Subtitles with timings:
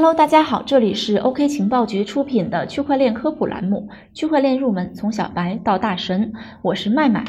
[0.00, 6.30] Hello，大家好，这里是 OK 情报局出品的区块链科普栏目《区块链入门：从小白到大神》，
[6.62, 7.24] 我是麦麦。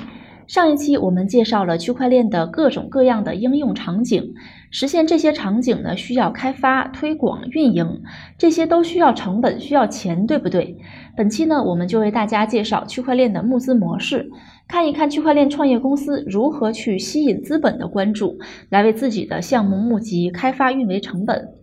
[0.46, 4.36] 上一期我们介绍了区块链的各种各样的应用场景，
[4.70, 8.04] 实现这些场景呢，需要开发、推广、运营，
[8.38, 10.78] 这些都需要成本，需要钱，对不对？
[11.18, 14.30] 本期呢，我们就为大家介绍区块链的募资模式，
[14.68, 18.38] 看一看区块链创业公司如何去吸引资本的关注，
[18.70, 21.59] 来为自己的项目募集、开发、运维成本。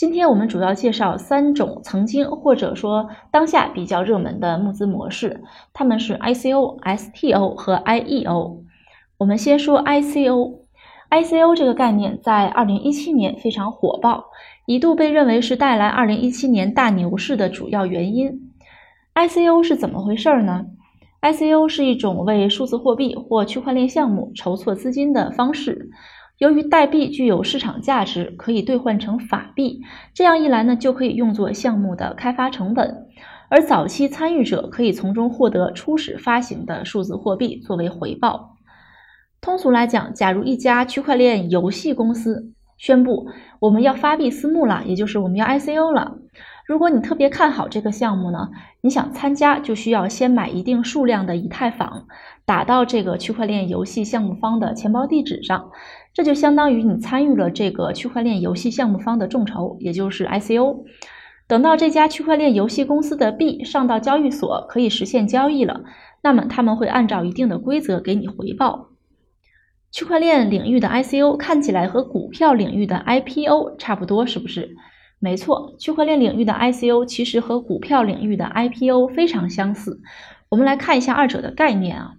[0.00, 5.42] 今天我们主要介绍三种曾经或者说当下比较热门的募资模式，
[5.74, 8.62] 它们是 ICO、STO 和 IEO。
[9.18, 14.30] 我们先说 ICO，ICO 这个概念在2017年非常火爆，
[14.64, 18.54] 一度被认为是带来2017年大牛市的主要原因。
[19.14, 20.64] ICO 是怎么回事呢
[21.20, 25.90] ？ICO 是一种为数字货币或区块链项目筹措资金的方式。
[26.40, 29.82] 由于代币具有市场价值，可以兑换成法币，
[30.14, 33.08] 这样一来呢，就可以用作项目的开发成本，
[33.50, 38.56] 而早期参与者可以从中获得初始发行的数字货币作为回报。
[39.42, 43.26] 通俗来讲，假如一家区块链游戏公司宣布
[43.58, 46.16] 我们要发币私募了，也就是我们要 ICO 了。
[46.66, 48.48] 如果你特别看好这个项目呢，
[48.80, 52.06] 你想参加，就需要先买一定数量的以太坊，
[52.46, 55.72] 打到这个区块链游戏项目方的钱包地址上，
[56.12, 60.84] 这就相当于你参与了这个区块链游戏项目方的众筹，也就是 ICO。
[61.46, 65.82] 等到这家区块链游戏公司的币上到交易所，可以实现交易了，
[66.22, 68.90] 那么他们会按照一定的规则给你回报。
[69.92, 74.76] 区块链领域的 ICO 看起来和股票领域的 IPO 差不多，是不是？
[75.18, 80.00] 没错，区块链领域的 ICO 其实和股票领域的 IPO 非常相似。
[80.48, 82.14] 我们来看一下二者的概念啊。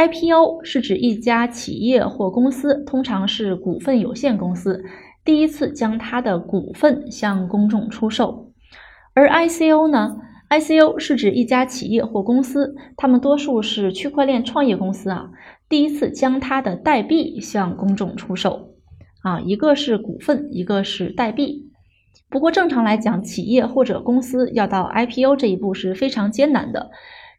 [0.00, 4.82] IPO 是指一家企业或公司，通常是股份有限公司，
[5.26, 8.50] 第一次将它的股份向公众出售。
[9.12, 10.16] 而 ICO 呢
[10.48, 15.32] ？ICO 是指一家企业或公司，他们多数是区块链创业公司啊，
[15.68, 18.70] 第一次将它的代币向公众出售
[19.22, 21.70] 啊，一个是股份，一个是代币。
[22.30, 26.90] 不过正常来讲，企业或者公司要到 IPO 这一步是非常艰难的，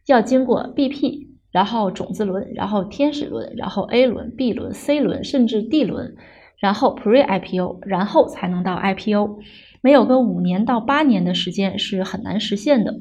[0.06, 6.16] 要经过 BP，然后种子轮，然后天使轮，然后 A 轮、B 轮、C 轮，甚至 D 轮，
[6.58, 9.38] 然后 Pre-IPO，然后才能到 IPO。
[9.82, 12.94] 没有个五年到八年的时间是很难实现的。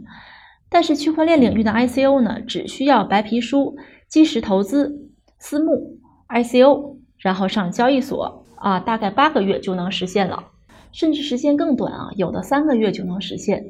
[0.69, 10.45] 但是区块链领域的 ICO 呢，只需要白皮书、基石投资、私募、ICO，然后上交易所啊，大概八个月就能实现了。
[10.91, 13.63] 甚至时间更短啊，有的三个月就能实现，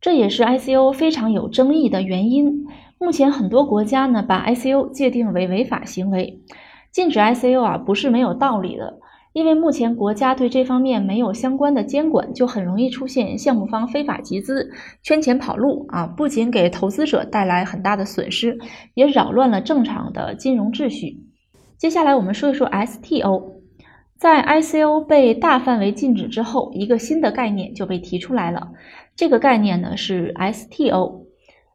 [0.00, 2.66] 这也是 ICO 非常有争议的原因。
[2.98, 6.40] 目前很多国家呢把 ICO 界定为违法行为，
[6.90, 8.98] 禁止 ICO 啊不是没有道理的，
[9.34, 14.70] 因为目前国家对这方面没有相关的监管，就很容易出现项目方非法集资、
[15.02, 18.58] 圈钱跑路啊，不仅给投资者带来很大的损失，
[18.94, 21.18] 也扰乱了正常的金融秩序。
[21.76, 23.56] 接下来我们说一说 STO。
[24.16, 28.70] 在 ICO 被大范围禁止之后，一个新的概念就被提出来了。
[29.14, 31.25] 这个概念呢是 STO。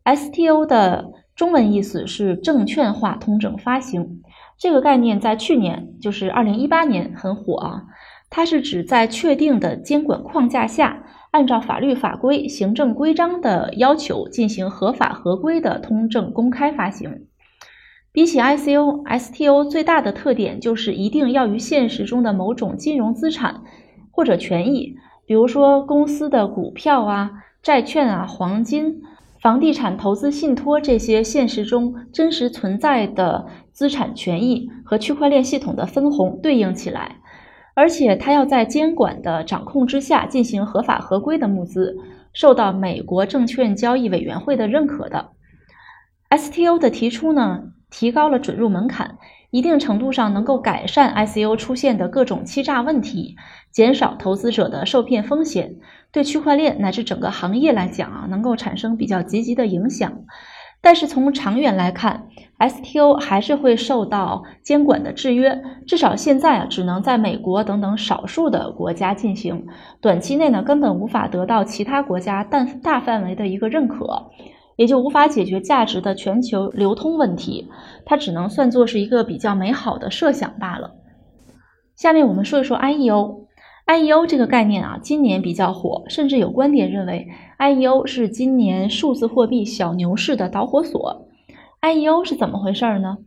[0.03, 4.21] STO 的中文意思是证券化通证发行。
[4.57, 7.83] 这个概念在去年，就是2018年很火啊。
[8.29, 17.25] 它是指在确定的监管框架下，按照法律法规、行政规章的要求进行合法合规的通证公开发行。
[18.13, 23.61] 比起 ICO、STO 最大的特点就是一定要与现实中的某种金融资产
[24.11, 24.95] 或者权益，
[25.25, 27.31] 比如说公司的股票啊、
[27.63, 29.01] 债券啊、黄金、
[29.41, 37.15] 房地产投资信托这些现实中真实存在的资产权益和区块链系统的分红对应起来，
[37.73, 41.97] 而且它要在监管的掌控之下进行合法合规的募资，
[42.33, 45.31] 受到美国证券交易委员会的认可的。
[46.29, 47.63] STO 的提出呢？
[47.89, 49.17] 提高了准入门槛，
[49.51, 53.35] 一定程度上能够改善 ICO 出现的各种欺诈问题，
[53.71, 55.75] 减少投资者的受骗风险，
[56.11, 60.23] 对区块链乃至整个行业来讲啊，能够产生比较积极的影响。
[60.83, 62.27] 但是从长远来看
[62.57, 69.67] ，STO 还是会受到监管的制约，至少现在啊，只能在美国等等少数的国家进行，
[69.99, 74.31] 短期内呢，根本无法得到其他国家大大范围的一个认可。
[74.81, 77.69] 也就无法解决价值的全球流通问题，
[78.03, 80.95] 它只能算作是一个比较美好的设想罢了。
[81.95, 87.27] 下面我们说一说 IEO，IEO 这个概念啊，今年比较火，甚至有观点认为
[87.59, 91.27] IEO 是今年数字货币小牛市的导火索。
[91.79, 93.19] IEO 是怎么回事儿呢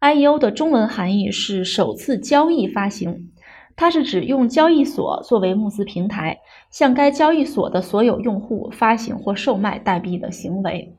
[0.00, 3.28] ？IEO 的中文含义是首次交易发行，
[3.76, 6.38] 它是指用交易所作为募资平台，
[6.70, 10.96] 向该交易所的所有用户发行或售卖代币的行为。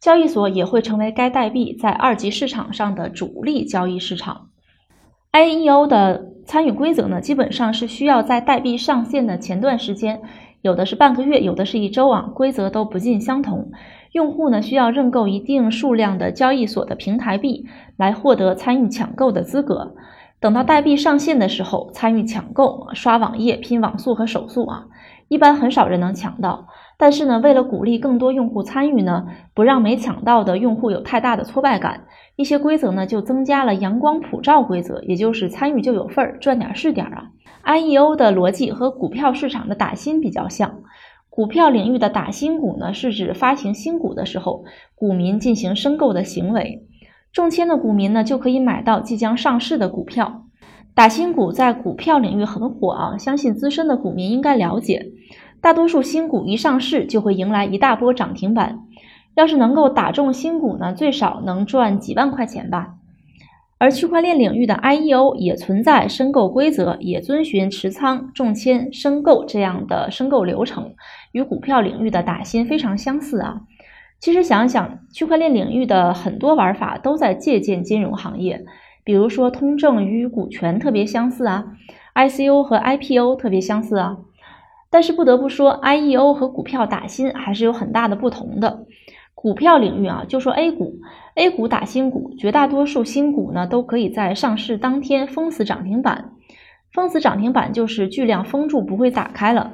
[0.00, 4.48] 交易所也会成为该代币在二级市场上的主力交易市场。
[5.32, 10.20] IEO 的参与规则呢，基本上是需要在代币上线的前段时间，
[10.62, 13.70] 有的是半个月，有的是一周啊，规则都不尽相同。
[14.12, 19.94] 用户呢需要认购一定数量的交易所的平台币，来获得参与抢购的资格。
[20.38, 24.86] 等到代币上线的时候，参与抢购、刷网页、拼网速和手速啊，
[25.28, 26.66] 一般很少人能抢到。
[26.98, 32.06] 但是呢，为了鼓励更多用户参与呢，不让没抢到的用户有太大的挫败感，
[32.36, 37.30] 一些规则呢就增加了阳光普照规则，也就是参与就有份儿，赚点是点啊。
[37.64, 40.80] IEO 的逻辑和股票市场的打新比较像，
[41.28, 46.86] 股票领域的打新股呢，是指发行新股的时候，股民进行申购的行为。
[47.36, 50.46] 中签的股民呢，就可以买到即将上市的股票。
[50.94, 55.12] 打新股在股票领域很火啊，相信资深的股民应该了解。
[55.60, 58.78] 大多数新股一上市就会迎来一大波涨停板，
[59.34, 62.94] 要是能够打中新股呢，最少能赚几万块钱吧。
[63.76, 70.94] 而区块链领域的 IEO 也存在申购规则，也遵循持仓、中签、申购这样的申购流程，
[71.32, 73.60] 与股票领域的打新非常相似啊。
[74.18, 78.64] 其实想想，区块链领域的很多玩法都在借鉴金融行业，
[79.04, 81.76] 比如说通证与股权特别相似啊
[82.14, 84.18] ，ICO 和 IPO 特别相似啊。
[84.88, 88.86] 但是不得不说，IEO 和股票打新还是有很大的不同的。
[89.34, 91.00] 股票领域啊，就说 A 股
[91.34, 96.32] ，A 股打新股，绝大多数新股呢都可以在上市当天封死涨停板。
[96.92, 99.72] 封死涨停板就是巨量封住，不会打开了。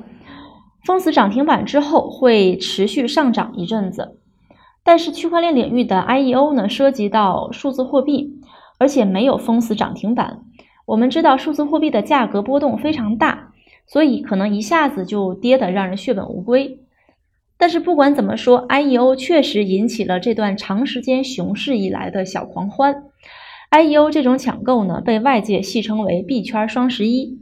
[0.85, 4.19] 封死涨停板之后会持续上涨一阵子。
[4.85, 8.41] 但是区块链领域的 IEO 呢，涉及到数字货币，
[8.79, 10.41] 而且没有封死涨停板。
[10.87, 13.53] 我们知道数字货币的价格波动非常大，
[13.87, 16.81] 所以可能一下子就跌得让人血本无归。
[17.57, 23.05] 但是不管怎么说，IEO 确实引起了这段长时间熊市以来的小狂欢。
[23.71, 27.39] IEO 这种抢购呢，被外界戏称为币圈双十一。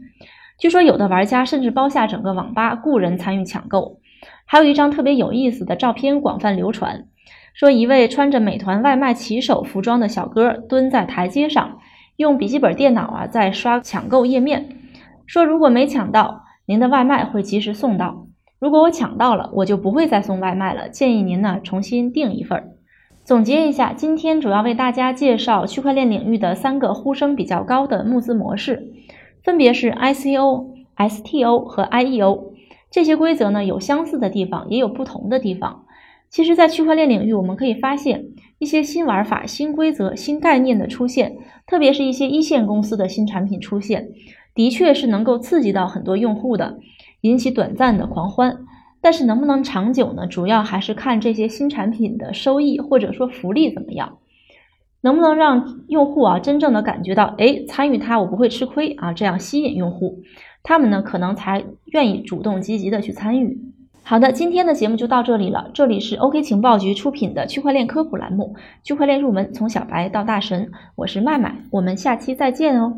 [0.59, 3.99] 据说有的玩家甚至包下整个网吧雇人参与抢购。
[4.45, 7.07] 还有一张特别有意思的照片广泛流传。
[7.53, 11.79] 说一位穿着美团外卖骑手服装的小哥蹲在台阶上，
[12.17, 14.69] 用笔记本电脑啊在刷抢购页面。
[15.27, 18.27] 说如果没抢到，您的外卖会及时送到；
[18.59, 20.89] 如果我抢到了，我就不会再送外卖了。
[20.89, 22.73] 建议您呢重新订一份。
[23.25, 28.93] 总结一下，今天主要为大家介绍区块链领域的三个呼声比较高的募资模式，
[29.45, 30.67] 分别是 ICO、
[30.97, 32.53] STO 和 IEO。
[32.91, 35.85] 这些规则呢有相似的地方，也有不同的地方。
[36.31, 38.25] 其实，在区块链领域，我们可以发现
[38.59, 41.37] 一些新玩法、新规则、新概念的出现，
[41.67, 44.11] 特别是一些一线公司的新产品出现，
[44.55, 46.79] 的确是能够刺激到很多用户的，
[47.23, 48.59] 引起短暂的狂欢。
[49.01, 50.29] 但是，能不能长久呢？
[50.29, 54.19] 主要还是看这些新产品的收益或者说福利怎么样，
[55.01, 60.23] 能不能让用户啊真正的感觉到，哎，参与它我不会吃亏啊，这样吸引用户，
[60.63, 63.59] 他们呢可能才愿意主动积极的去参与。
[64.11, 65.71] 好的，今天的节目就到这里了。
[65.73, 70.67] 这里是 OK 情报局出品的区块链科普栏目《区块链入门：从小白到大神》，
[70.97, 72.93] 我是麦麦，我们下期再见哦。